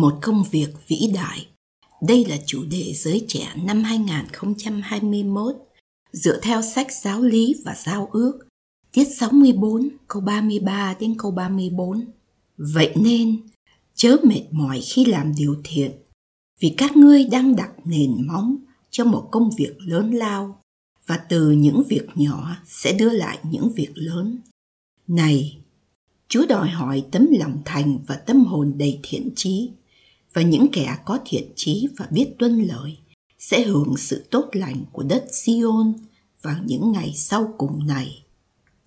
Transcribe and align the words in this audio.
Một 0.00 0.18
công 0.22 0.44
việc 0.50 0.68
vĩ 0.88 1.10
đại. 1.14 1.46
Đây 2.02 2.24
là 2.24 2.36
chủ 2.46 2.64
đề 2.70 2.92
giới 2.94 3.24
trẻ 3.28 3.52
năm 3.64 3.82
2021 3.82 5.56
dựa 6.12 6.40
theo 6.40 6.62
sách 6.62 6.92
giáo 6.92 7.22
lý 7.22 7.54
và 7.64 7.74
giao 7.74 8.08
ước, 8.12 8.38
tiết 8.92 9.04
64 9.18 9.88
câu 10.08 10.22
33 10.22 10.94
đến 11.00 11.14
câu 11.18 11.30
34. 11.30 12.04
Vậy 12.56 12.92
nên, 12.96 13.40
chớ 13.94 14.16
mệt 14.22 14.42
mỏi 14.50 14.80
khi 14.80 15.04
làm 15.04 15.34
điều 15.36 15.56
thiện, 15.64 15.92
vì 16.60 16.74
các 16.76 16.96
ngươi 16.96 17.24
đang 17.24 17.56
đặt 17.56 17.70
nền 17.84 18.26
móng 18.26 18.56
cho 18.90 19.04
một 19.04 19.28
công 19.32 19.50
việc 19.58 19.74
lớn 19.78 20.10
lao 20.10 20.60
và 21.06 21.16
từ 21.16 21.50
những 21.50 21.82
việc 21.88 22.06
nhỏ 22.14 22.56
sẽ 22.66 22.92
đưa 22.92 23.10
lại 23.10 23.38
những 23.42 23.72
việc 23.72 23.90
lớn. 23.94 24.38
Này, 25.06 25.58
Chúa 26.28 26.46
đòi 26.46 26.68
hỏi 26.68 27.04
tấm 27.10 27.28
lòng 27.38 27.58
thành 27.64 27.98
và 28.06 28.14
tâm 28.14 28.44
hồn 28.44 28.72
đầy 28.76 29.00
thiện 29.02 29.30
trí 29.36 29.70
và 30.36 30.42
những 30.42 30.66
kẻ 30.72 30.96
có 31.04 31.18
thiện 31.24 31.52
trí 31.56 31.88
và 31.96 32.06
biết 32.10 32.34
tuân 32.38 32.62
lời 32.62 32.98
sẽ 33.38 33.62
hưởng 33.62 33.96
sự 33.96 34.24
tốt 34.30 34.48
lành 34.52 34.84
của 34.92 35.02
đất 35.02 35.24
Sion 35.32 35.94
vào 36.42 36.56
những 36.66 36.92
ngày 36.92 37.12
sau 37.16 37.54
cùng 37.58 37.86
này. 37.86 38.24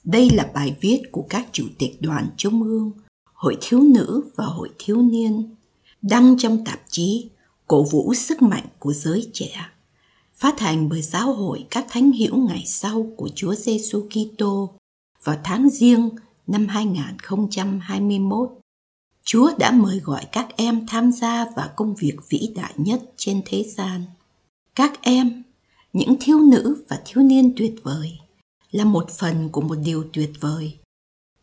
Đây 0.04 0.30
là 0.30 0.52
bài 0.54 0.76
viết 0.82 1.02
của 1.12 1.26
các 1.30 1.48
chủ 1.52 1.66
tịch 1.78 2.02
đoàn 2.02 2.28
trung 2.38 2.64
ương, 2.64 2.92
hội 3.34 3.58
thiếu 3.62 3.80
nữ 3.80 4.22
và 4.36 4.46
hội 4.46 4.70
thiếu 4.80 5.02
niên, 5.02 5.56
đăng 6.02 6.38
trong 6.38 6.66
tạp 6.66 6.82
chí 6.90 7.30
Cổ 7.68 7.84
vũ 7.84 8.14
sức 8.14 8.42
mạnh 8.42 8.66
của 8.80 8.94
giới 8.94 9.30
trẻ, 9.34 9.66
phát 10.36 10.60
hành 10.60 10.90
bởi 10.90 11.02
giáo 11.02 11.34
hội 11.34 11.66
các 11.72 11.86
thánh 11.90 12.12
hiểu 12.12 12.36
ngày 12.36 12.64
sau 12.66 13.12
của 13.18 13.30
Chúa 13.36 13.56
Giêsu 13.56 14.08
Kitô 14.10 14.74
vào 15.24 15.36
tháng 15.44 15.70
riêng 15.70 16.10
năm 16.48 16.68
2021. 16.68 18.50
Chúa 19.32 19.52
đã 19.58 19.72
mời 19.72 20.00
gọi 20.00 20.26
các 20.32 20.48
em 20.58 20.86
tham 20.88 21.12
gia 21.12 21.46
vào 21.56 21.70
công 21.76 21.96
việc 21.96 22.16
vĩ 22.30 22.52
đại 22.56 22.74
nhất 22.78 23.02
trên 23.18 23.42
thế 23.46 23.64
gian. 23.64 24.06
Các 24.76 25.02
em, 25.02 25.44
những 25.94 26.16
thiếu 26.20 26.40
nữ 26.40 26.84
và 26.88 27.02
thiếu 27.06 27.24
niên 27.24 27.54
tuyệt 27.58 27.76
vời, 27.84 28.20
là 28.72 28.86
một 28.86 29.10
phần 29.10 29.50
của 29.50 29.62
một 29.62 29.76
điều 29.86 30.04
tuyệt 30.14 30.32
vời. 30.40 30.78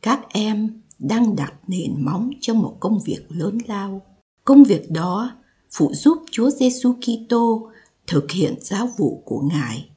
Các 0.02 0.20
em 0.28 0.82
đang 0.98 1.36
đặt 1.36 1.52
nền 1.66 2.04
móng 2.04 2.30
cho 2.40 2.54
một 2.54 2.76
công 2.80 2.98
việc 3.04 3.26
lớn 3.28 3.58
lao. 3.66 4.02
Công 4.44 4.64
việc 4.64 4.90
đó 4.90 5.30
phụ 5.70 5.94
giúp 5.94 6.18
Chúa 6.30 6.50
Giêsu 6.50 6.92
Kitô 6.92 7.70
thực 8.06 8.30
hiện 8.30 8.54
giáo 8.60 8.88
vụ 8.98 9.22
của 9.24 9.40
Ngài 9.40 9.88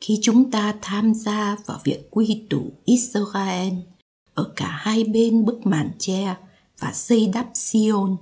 khi 0.00 0.18
chúng 0.22 0.50
ta 0.50 0.74
tham 0.82 1.14
gia 1.14 1.56
vào 1.66 1.80
việc 1.84 2.10
quy 2.10 2.42
tụ 2.50 2.72
Israel 2.84 3.72
ở 4.34 4.52
cả 4.56 4.68
hai 4.68 5.04
bên 5.04 5.44
bức 5.44 5.66
màn 5.66 5.90
che 5.98 6.36
và 6.78 6.92
xây 6.92 7.30
đắp 7.34 7.48
Sion. 7.54 8.16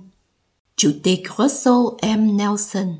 Chủ 0.75 0.91
tịch 1.03 1.19
Russell 1.37 2.17
M. 2.17 2.37
Nelson 2.37 2.97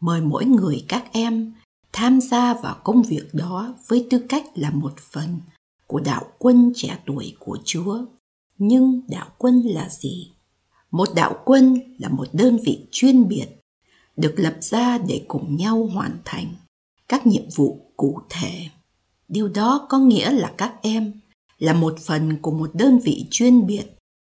mời 0.00 0.20
mỗi 0.20 0.44
người 0.44 0.84
các 0.88 1.04
em 1.12 1.52
tham 1.92 2.20
gia 2.20 2.54
vào 2.54 2.76
công 2.84 3.02
việc 3.02 3.28
đó 3.32 3.74
với 3.88 4.06
tư 4.10 4.18
cách 4.28 4.44
là 4.54 4.70
một 4.70 4.92
phần 4.98 5.40
của 5.86 6.00
đạo 6.00 6.24
quân 6.38 6.72
trẻ 6.76 6.98
tuổi 7.06 7.36
của 7.38 7.58
Chúa. 7.64 7.98
Nhưng 8.58 9.00
đạo 9.08 9.26
quân 9.38 9.60
là 9.60 9.88
gì? 9.88 10.30
Một 10.90 11.08
đạo 11.14 11.36
quân 11.44 11.80
là 11.98 12.08
một 12.08 12.28
đơn 12.32 12.58
vị 12.64 12.86
chuyên 12.90 13.28
biệt, 13.28 13.46
được 14.16 14.34
lập 14.36 14.56
ra 14.60 14.98
để 14.98 15.24
cùng 15.28 15.56
nhau 15.56 15.86
hoàn 15.92 16.18
thành 16.24 16.54
các 17.08 17.26
nhiệm 17.26 17.44
vụ 17.54 17.90
cụ 17.96 18.20
thể. 18.30 18.68
Điều 19.28 19.48
đó 19.48 19.86
có 19.88 19.98
nghĩa 19.98 20.30
là 20.30 20.54
các 20.56 20.74
em 20.82 21.12
là 21.58 21.72
một 21.72 21.98
phần 22.00 22.36
của 22.42 22.50
một 22.50 22.70
đơn 22.74 22.98
vị 22.98 23.26
chuyên 23.30 23.66
biệt 23.66 23.84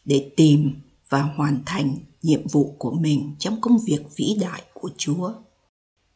để 0.05 0.33
tìm 0.37 0.73
và 1.09 1.23
hoàn 1.23 1.63
thành 1.67 1.97
nhiệm 2.23 2.47
vụ 2.47 2.75
của 2.79 2.93
mình 2.93 3.35
trong 3.39 3.61
công 3.61 3.79
việc 3.79 4.03
vĩ 4.17 4.37
đại 4.41 4.63
của 4.75 4.91
Chúa. 4.97 5.33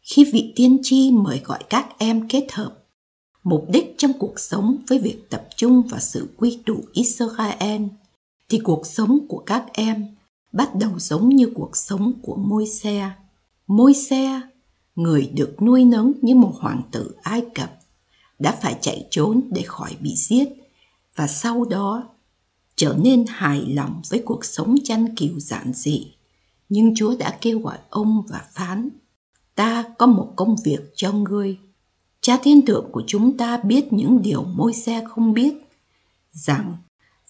Khi 0.02 0.24
vị 0.32 0.52
tiên 0.56 0.78
tri 0.82 1.10
mời 1.10 1.40
gọi 1.44 1.64
các 1.68 1.88
em 1.98 2.28
kết 2.28 2.52
hợp 2.52 2.82
mục 3.44 3.66
đích 3.68 3.94
trong 3.98 4.12
cuộc 4.18 4.40
sống 4.40 4.76
với 4.88 4.98
việc 4.98 5.30
tập 5.30 5.48
trung 5.56 5.82
vào 5.82 6.00
sự 6.00 6.28
quy 6.36 6.58
tụ 6.66 6.84
Israel 6.92 7.82
thì 8.48 8.58
cuộc 8.58 8.86
sống 8.86 9.18
của 9.28 9.42
các 9.46 9.64
em 9.72 10.06
bắt 10.52 10.74
đầu 10.74 10.98
giống 10.98 11.28
như 11.28 11.50
cuộc 11.54 11.76
sống 11.76 12.12
của 12.22 12.36
môi 12.36 12.66
xe. 12.66 13.10
Môi 13.66 13.94
xe, 13.94 14.40
người 14.94 15.30
được 15.34 15.62
nuôi 15.62 15.84
nấng 15.84 16.12
như 16.22 16.34
một 16.34 16.52
hoàng 16.60 16.82
tử 16.92 17.14
Ai 17.22 17.42
Cập, 17.54 17.78
đã 18.38 18.58
phải 18.62 18.76
chạy 18.80 19.06
trốn 19.10 19.40
để 19.50 19.62
khỏi 19.62 19.96
bị 20.00 20.14
giết 20.16 20.48
và 21.16 21.26
sau 21.26 21.64
đó 21.64 22.08
trở 22.76 22.96
nên 22.98 23.24
hài 23.28 23.66
lòng 23.66 24.02
với 24.10 24.22
cuộc 24.24 24.44
sống 24.44 24.74
chăn 24.84 25.16
cừu 25.16 25.40
giản 25.40 25.72
dị. 25.74 26.12
Nhưng 26.68 26.94
Chúa 26.94 27.16
đã 27.16 27.38
kêu 27.40 27.58
gọi 27.58 27.78
ông 27.90 28.22
và 28.28 28.44
phán, 28.52 28.88
ta 29.54 29.84
có 29.98 30.06
một 30.06 30.32
công 30.36 30.56
việc 30.64 30.80
cho 30.94 31.12
ngươi. 31.12 31.58
Cha 32.20 32.38
thiên 32.42 32.66
thượng 32.66 32.88
của 32.92 33.02
chúng 33.06 33.36
ta 33.36 33.56
biết 33.56 33.92
những 33.92 34.22
điều 34.22 34.42
môi 34.42 34.72
xe 34.72 35.04
không 35.08 35.32
biết, 35.32 35.54
rằng 36.32 36.76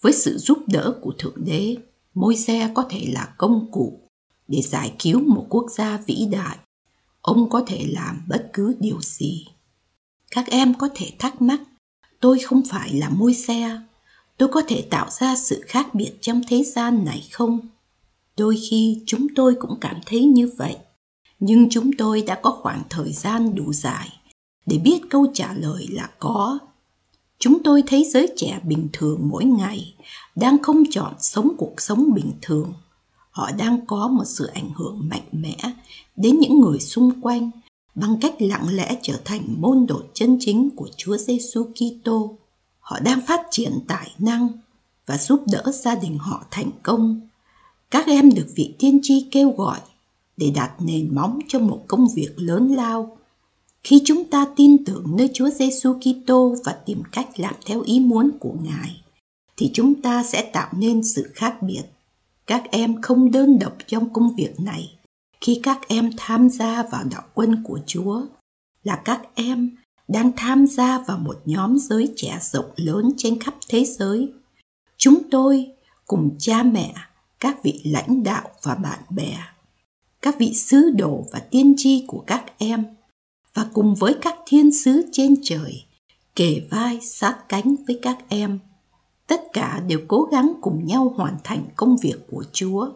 với 0.01 0.13
sự 0.13 0.37
giúp 0.37 0.57
đỡ 0.67 0.99
của 1.01 1.13
Thượng 1.19 1.45
Đế, 1.45 1.75
môi 2.13 2.35
xe 2.35 2.71
có 2.73 2.85
thể 2.89 3.05
là 3.13 3.33
công 3.37 3.71
cụ 3.71 3.99
để 4.47 4.61
giải 4.61 4.93
cứu 4.99 5.19
một 5.19 5.45
quốc 5.49 5.65
gia 5.71 5.97
vĩ 5.97 6.27
đại. 6.31 6.57
Ông 7.21 7.49
có 7.49 7.63
thể 7.67 7.85
làm 7.89 8.21
bất 8.27 8.49
cứ 8.53 8.75
điều 8.79 9.01
gì. 9.01 9.47
Các 10.31 10.47
em 10.47 10.73
có 10.73 10.89
thể 10.95 11.13
thắc 11.19 11.41
mắc, 11.41 11.61
tôi 12.19 12.39
không 12.39 12.61
phải 12.69 12.93
là 12.93 13.09
môi 13.09 13.33
xe, 13.33 13.81
tôi 14.37 14.49
có 14.49 14.61
thể 14.67 14.87
tạo 14.89 15.09
ra 15.09 15.35
sự 15.35 15.61
khác 15.67 15.95
biệt 15.95 16.13
trong 16.21 16.41
thế 16.47 16.63
gian 16.63 17.05
này 17.05 17.27
không? 17.31 17.59
Đôi 18.37 18.57
khi 18.69 19.03
chúng 19.05 19.27
tôi 19.35 19.55
cũng 19.59 19.77
cảm 19.81 19.99
thấy 20.05 20.25
như 20.25 20.51
vậy. 20.57 20.77
Nhưng 21.39 21.69
chúng 21.69 21.91
tôi 21.97 22.21
đã 22.21 22.39
có 22.43 22.51
khoảng 22.51 22.81
thời 22.89 23.13
gian 23.13 23.55
đủ 23.55 23.73
dài 23.73 24.09
để 24.65 24.77
biết 24.77 25.01
câu 25.09 25.27
trả 25.33 25.53
lời 25.53 25.87
là 25.91 26.09
có. 26.19 26.59
Chúng 27.39 27.63
tôi 27.63 27.83
thấy 27.87 28.03
giới 28.03 28.33
trẻ 28.37 28.59
bình 28.63 28.87
thường 28.93 29.19
mỗi 29.23 29.45
ngày 29.45 29.95
đang 30.35 30.63
không 30.63 30.83
chọn 30.91 31.13
sống 31.19 31.51
cuộc 31.57 31.81
sống 31.81 32.13
bình 32.13 32.31
thường. 32.41 32.73
Họ 33.31 33.51
đang 33.57 33.85
có 33.85 34.07
một 34.07 34.23
sự 34.25 34.45
ảnh 34.45 34.69
hưởng 34.75 35.09
mạnh 35.09 35.27
mẽ 35.31 35.57
đến 36.15 36.39
những 36.39 36.59
người 36.59 36.79
xung 36.79 37.21
quanh 37.21 37.51
bằng 37.95 38.17
cách 38.21 38.35
lặng 38.39 38.67
lẽ 38.71 38.97
trở 39.01 39.19
thành 39.25 39.41
môn 39.57 39.85
đồ 39.85 40.01
chân 40.13 40.37
chính 40.39 40.69
của 40.75 40.87
Chúa 40.97 41.17
Giêsu 41.17 41.63
Kitô 41.63 42.37
họ 42.93 42.99
đang 42.99 43.21
phát 43.21 43.41
triển 43.51 43.79
tài 43.87 44.11
năng 44.19 44.47
và 45.05 45.17
giúp 45.17 45.43
đỡ 45.51 45.71
gia 45.83 45.95
đình 45.95 46.17
họ 46.17 46.45
thành 46.51 46.69
công. 46.83 47.21
Các 47.91 48.07
em 48.07 48.29
được 48.29 48.47
vị 48.55 48.73
tiên 48.79 48.99
tri 49.03 49.27
kêu 49.31 49.51
gọi 49.51 49.79
để 50.37 50.51
đặt 50.55 50.71
nền 50.79 51.15
móng 51.15 51.39
cho 51.47 51.59
một 51.59 51.83
công 51.87 52.07
việc 52.15 52.29
lớn 52.35 52.73
lao. 52.73 53.17
Khi 53.83 54.01
chúng 54.05 54.25
ta 54.25 54.47
tin 54.55 54.85
tưởng 54.85 55.05
nơi 55.17 55.29
Chúa 55.33 55.49
Giêsu 55.49 55.93
Kitô 55.93 56.55
và 56.65 56.71
tìm 56.85 57.01
cách 57.11 57.39
làm 57.39 57.53
theo 57.65 57.81
ý 57.81 57.99
muốn 57.99 58.31
của 58.39 58.53
Ngài, 58.63 59.01
thì 59.57 59.71
chúng 59.73 60.01
ta 60.01 60.23
sẽ 60.23 60.49
tạo 60.53 60.69
nên 60.71 61.03
sự 61.03 61.31
khác 61.35 61.61
biệt. 61.61 61.83
Các 62.47 62.63
em 62.71 63.01
không 63.01 63.31
đơn 63.31 63.59
độc 63.59 63.73
trong 63.87 64.13
công 64.13 64.35
việc 64.35 64.59
này. 64.59 64.93
Khi 65.41 65.59
các 65.63 65.87
em 65.87 66.09
tham 66.17 66.49
gia 66.49 66.83
vào 66.83 67.03
đạo 67.11 67.23
quân 67.33 67.63
của 67.63 67.79
Chúa, 67.85 68.21
là 68.83 69.01
các 69.05 69.21
em 69.35 69.75
đang 70.13 70.31
tham 70.37 70.67
gia 70.67 70.99
vào 70.99 71.17
một 71.17 71.41
nhóm 71.45 71.77
giới 71.79 72.13
trẻ 72.15 72.39
rộng 72.41 72.71
lớn 72.75 73.11
trên 73.17 73.39
khắp 73.39 73.55
thế 73.69 73.85
giới. 73.85 74.33
Chúng 74.97 75.19
tôi 75.31 75.67
cùng 76.07 76.35
cha 76.39 76.63
mẹ, 76.63 76.93
các 77.39 77.63
vị 77.63 77.81
lãnh 77.85 78.23
đạo 78.23 78.49
và 78.61 78.75
bạn 78.75 78.99
bè, 79.09 79.37
các 80.21 80.35
vị 80.39 80.53
sứ 80.53 80.89
đồ 80.89 81.25
và 81.31 81.39
tiên 81.39 81.73
tri 81.77 82.05
của 82.07 82.23
các 82.27 82.43
em 82.57 82.85
và 83.53 83.65
cùng 83.73 83.95
với 83.95 84.15
các 84.21 84.35
thiên 84.45 84.71
sứ 84.71 85.09
trên 85.11 85.35
trời 85.43 85.83
kề 86.35 86.61
vai 86.71 86.99
sát 87.01 87.37
cánh 87.49 87.75
với 87.87 87.99
các 88.01 88.17
em. 88.29 88.59
Tất 89.27 89.41
cả 89.53 89.81
đều 89.87 89.99
cố 90.07 90.27
gắng 90.31 90.53
cùng 90.61 90.85
nhau 90.85 91.13
hoàn 91.15 91.37
thành 91.43 91.65
công 91.75 91.97
việc 91.97 92.27
của 92.31 92.43
Chúa. 92.53 92.89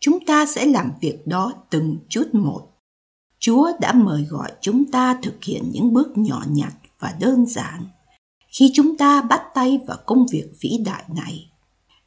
Chúng 0.00 0.24
ta 0.26 0.46
sẽ 0.46 0.66
làm 0.66 0.92
việc 1.00 1.26
đó 1.26 1.52
từng 1.70 1.96
chút 2.08 2.28
một 2.32 2.67
Chúa 3.38 3.72
đã 3.80 3.92
mời 3.92 4.24
gọi 4.24 4.52
chúng 4.60 4.90
ta 4.90 5.18
thực 5.22 5.44
hiện 5.44 5.70
những 5.72 5.92
bước 5.92 6.18
nhỏ 6.18 6.42
nhặt 6.48 6.72
và 6.98 7.14
đơn 7.20 7.46
giản 7.46 7.86
khi 8.48 8.70
chúng 8.74 8.96
ta 8.96 9.22
bắt 9.22 9.42
tay 9.54 9.80
vào 9.86 9.98
công 10.06 10.26
việc 10.26 10.46
vĩ 10.60 10.78
đại 10.84 11.04
này. 11.16 11.50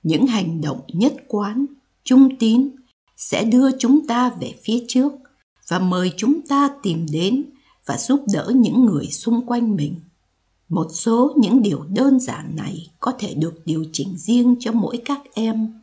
những 0.04 0.28
hành 0.28 0.62
động 0.62 0.82
nhất 0.88 1.14
quán, 1.28 1.66
trung 2.04 2.38
tín 2.40 2.70
sẽ 3.18 3.44
đưa 3.44 3.78
chúng 3.78 4.08
ta 4.08 4.30
về 4.30 4.54
phía 4.64 4.84
trước 4.88 5.14
và 5.68 5.80
mời 5.80 6.14
chúng 6.18 6.42
ta 6.50 6.70
tìm 6.84 7.06
đến 7.12 7.46
và 7.86 7.98
giúp 7.98 8.24
đỡ 8.34 8.52
những 8.56 8.86
người 8.86 9.06
xung 9.06 9.46
quanh 9.46 9.76
mình. 9.76 9.96
Một 10.70 10.88
số 10.94 11.34
những 11.38 11.62
điều 11.62 11.84
đơn 11.84 12.20
giản 12.20 12.56
này 12.56 12.88
có 13.00 13.14
thể 13.20 13.34
được 13.34 13.62
điều 13.66 13.86
chỉnh 13.94 14.18
riêng 14.18 14.56
cho 14.60 14.72
mỗi 14.72 15.02
các 15.06 15.22
em 15.34 15.82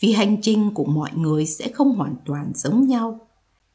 vì 0.00 0.12
hành 0.12 0.36
trình 0.42 0.70
của 0.74 0.84
mọi 0.84 1.10
người 1.14 1.46
sẽ 1.46 1.68
không 1.68 1.96
hoàn 1.96 2.14
toàn 2.24 2.52
giống 2.54 2.88
nhau. 2.88 3.20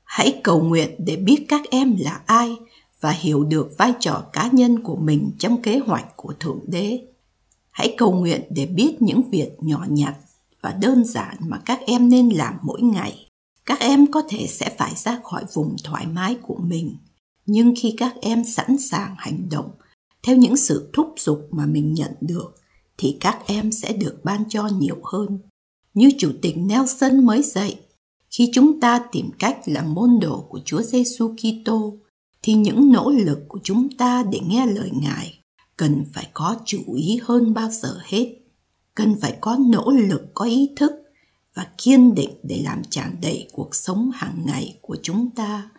Hãy 0.05 0.41
cầu 0.43 0.61
nguyện 0.61 0.95
để 0.97 1.15
biết 1.15 1.45
các 1.47 1.61
em 1.69 1.95
là 1.99 2.21
ai 2.25 2.57
và 3.01 3.11
hiểu 3.11 3.43
được 3.43 3.75
vai 3.77 3.93
trò 3.99 4.23
cá 4.33 4.49
nhân 4.51 4.83
của 4.83 4.95
mình 4.95 5.31
trong 5.39 5.61
kế 5.61 5.79
hoạch 5.79 6.17
của 6.17 6.33
Thượng 6.39 6.59
Đế. 6.67 6.99
Hãy 7.71 7.95
cầu 7.97 8.11
nguyện 8.11 8.41
để 8.49 8.65
biết 8.65 9.01
những 9.01 9.29
việc 9.29 9.49
nhỏ 9.59 9.85
nhặt 9.89 10.15
và 10.61 10.71
đơn 10.81 11.05
giản 11.05 11.37
mà 11.39 11.61
các 11.65 11.79
em 11.87 12.09
nên 12.09 12.29
làm 12.29 12.53
mỗi 12.61 12.81
ngày. 12.81 13.27
Các 13.65 13.79
em 13.79 14.11
có 14.11 14.21
thể 14.29 14.47
sẽ 14.47 14.75
phải 14.77 14.95
ra 14.95 15.19
khỏi 15.23 15.43
vùng 15.53 15.75
thoải 15.83 16.07
mái 16.07 16.35
của 16.41 16.57
mình, 16.57 16.97
nhưng 17.45 17.73
khi 17.77 17.93
các 17.97 18.15
em 18.21 18.43
sẵn 18.43 18.77
sàng 18.77 19.15
hành 19.17 19.49
động 19.49 19.71
theo 20.23 20.35
những 20.35 20.57
sự 20.57 20.89
thúc 20.93 21.13
giục 21.17 21.47
mà 21.51 21.65
mình 21.65 21.93
nhận 21.93 22.11
được 22.21 22.55
thì 22.97 23.17
các 23.19 23.39
em 23.45 23.71
sẽ 23.71 23.93
được 23.93 24.19
ban 24.23 24.49
cho 24.49 24.67
nhiều 24.67 24.97
hơn. 25.03 25.39
Như 25.93 26.09
chủ 26.17 26.31
tịch 26.41 26.57
Nelson 26.57 27.25
mới 27.25 27.43
dạy, 27.43 27.79
khi 28.37 28.49
chúng 28.53 28.79
ta 28.79 29.01
tìm 29.11 29.29
cách 29.39 29.59
làm 29.65 29.93
môn 29.93 30.19
đồ 30.21 30.45
của 30.49 30.59
Chúa 30.65 30.81
Giêsu 30.81 31.35
Kitô 31.35 31.97
thì 32.41 32.53
những 32.53 32.91
nỗ 32.91 33.11
lực 33.11 33.39
của 33.47 33.59
chúng 33.63 33.89
ta 33.97 34.23
để 34.31 34.39
nghe 34.47 34.65
lời 34.65 34.89
Ngài 34.93 35.39
cần 35.77 36.05
phải 36.13 36.29
có 36.33 36.55
chú 36.65 36.79
ý 36.95 37.19
hơn 37.23 37.53
bao 37.53 37.69
giờ 37.71 37.99
hết. 38.03 38.35
Cần 38.95 39.15
phải 39.21 39.37
có 39.41 39.57
nỗ 39.69 39.91
lực 39.91 40.21
có 40.33 40.45
ý 40.45 40.69
thức 40.75 40.91
và 41.53 41.67
kiên 41.77 42.15
định 42.15 42.29
để 42.43 42.61
làm 42.63 42.81
tràn 42.89 43.15
đầy 43.21 43.47
cuộc 43.51 43.75
sống 43.75 44.11
hàng 44.13 44.41
ngày 44.45 44.77
của 44.81 44.97
chúng 45.03 45.29
ta 45.35 45.69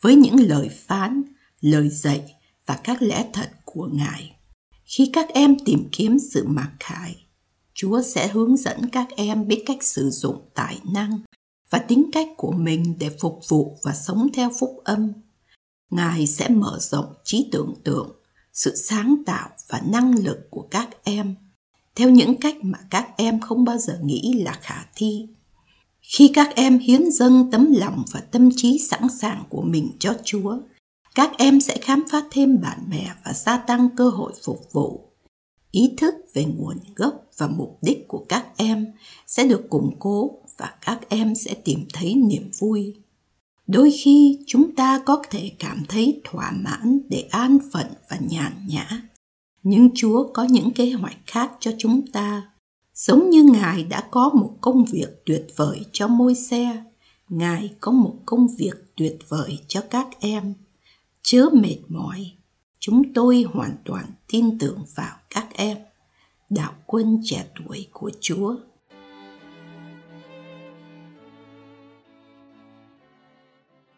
với 0.00 0.14
những 0.14 0.36
lời 0.40 0.68
phán, 0.68 1.22
lời 1.60 1.88
dạy 1.88 2.34
và 2.66 2.80
các 2.84 3.02
lẽ 3.02 3.30
thật 3.32 3.50
của 3.64 3.88
Ngài. 3.92 4.36
Khi 4.84 5.10
các 5.12 5.28
em 5.28 5.56
tìm 5.64 5.88
kiếm 5.92 6.18
sự 6.18 6.44
mặc 6.48 6.70
khải, 6.80 7.26
Chúa 7.74 8.02
sẽ 8.02 8.28
hướng 8.28 8.56
dẫn 8.56 8.88
các 8.92 9.08
em 9.16 9.48
biết 9.48 9.62
cách 9.66 9.82
sử 9.82 10.10
dụng 10.10 10.50
tài 10.54 10.80
năng 10.92 11.20
và 11.70 11.78
tính 11.78 12.10
cách 12.12 12.28
của 12.36 12.52
mình 12.52 12.96
để 12.98 13.10
phục 13.20 13.40
vụ 13.48 13.78
và 13.82 13.94
sống 13.94 14.28
theo 14.34 14.50
phúc 14.60 14.80
âm. 14.84 15.12
Ngài 15.90 16.26
sẽ 16.26 16.48
mở 16.48 16.78
rộng 16.80 17.14
trí 17.24 17.48
tưởng 17.52 17.74
tượng, 17.84 18.10
sự 18.52 18.76
sáng 18.76 19.22
tạo 19.26 19.48
và 19.68 19.82
năng 19.86 20.14
lực 20.18 20.38
của 20.50 20.68
các 20.70 20.88
em 21.04 21.34
theo 21.96 22.10
những 22.10 22.36
cách 22.36 22.56
mà 22.62 22.78
các 22.90 23.08
em 23.16 23.40
không 23.40 23.64
bao 23.64 23.78
giờ 23.78 23.98
nghĩ 24.02 24.42
là 24.44 24.58
khả 24.62 24.84
thi. 24.94 25.28
Khi 26.00 26.30
các 26.34 26.54
em 26.54 26.78
hiến 26.78 27.10
dâng 27.12 27.50
tấm 27.50 27.72
lòng 27.72 28.04
và 28.12 28.20
tâm 28.20 28.50
trí 28.56 28.78
sẵn 28.78 29.08
sàng 29.20 29.44
của 29.48 29.62
mình 29.62 29.90
cho 29.98 30.14
Chúa, 30.24 30.56
các 31.14 31.30
em 31.38 31.60
sẽ 31.60 31.78
khám 31.82 32.04
phá 32.10 32.22
thêm 32.30 32.60
bạn 32.60 32.78
bè 32.90 33.06
và 33.24 33.32
gia 33.32 33.56
tăng 33.56 33.88
cơ 33.96 34.08
hội 34.08 34.32
phục 34.44 34.72
vụ. 34.72 35.10
Ý 35.70 35.94
thức 35.96 36.14
về 36.34 36.44
nguồn 36.44 36.76
gốc 36.96 37.14
và 37.36 37.46
mục 37.46 37.78
đích 37.82 38.08
của 38.08 38.24
các 38.28 38.46
em 38.56 38.86
sẽ 39.26 39.46
được 39.46 39.70
củng 39.70 39.96
cố 39.98 40.39
và 40.60 40.74
các 40.80 41.08
em 41.08 41.34
sẽ 41.34 41.54
tìm 41.54 41.84
thấy 41.92 42.14
niềm 42.14 42.50
vui. 42.58 42.94
Đôi 43.66 43.90
khi 44.02 44.38
chúng 44.46 44.74
ta 44.74 45.02
có 45.06 45.22
thể 45.30 45.52
cảm 45.58 45.82
thấy 45.88 46.20
thỏa 46.24 46.50
mãn 46.50 47.00
để 47.08 47.28
an 47.30 47.58
phận 47.72 47.86
và 48.10 48.18
nhàn 48.28 48.52
nhã, 48.66 49.02
nhưng 49.62 49.90
Chúa 49.94 50.32
có 50.32 50.44
những 50.44 50.70
kế 50.70 50.90
hoạch 50.90 51.16
khác 51.26 51.50
cho 51.60 51.72
chúng 51.78 52.06
ta. 52.12 52.50
Giống 52.94 53.30
như 53.30 53.42
Ngài 53.42 53.84
đã 53.84 54.08
có 54.10 54.30
một 54.34 54.56
công 54.60 54.84
việc 54.84 55.22
tuyệt 55.26 55.46
vời 55.56 55.80
cho 55.92 56.08
môi 56.08 56.34
xe, 56.34 56.84
Ngài 57.28 57.74
có 57.80 57.92
một 57.92 58.14
công 58.26 58.46
việc 58.58 58.74
tuyệt 58.96 59.18
vời 59.28 59.58
cho 59.68 59.80
các 59.90 60.08
em 60.20 60.54
chớ 61.22 61.46
mệt 61.52 61.78
mỏi 61.88 62.32
chúng 62.78 63.14
tôi 63.14 63.44
hoàn 63.52 63.76
toàn 63.84 64.04
tin 64.28 64.58
tưởng 64.58 64.84
vào 64.94 65.16
các 65.30 65.48
em 65.54 65.78
đạo 66.50 66.72
quân 66.86 67.20
trẻ 67.24 67.46
tuổi 67.56 67.86
của 67.92 68.10
chúa 68.20 68.56